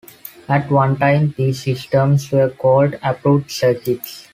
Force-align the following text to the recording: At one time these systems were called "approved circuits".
At 0.49 0.71
one 0.71 0.97
time 0.97 1.35
these 1.37 1.61
systems 1.61 2.31
were 2.31 2.49
called 2.49 2.95
"approved 3.03 3.51
circuits". 3.51 4.27